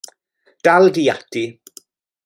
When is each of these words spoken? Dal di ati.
Dal 0.65 0.85
di 0.95 1.09
ati. 1.11 1.45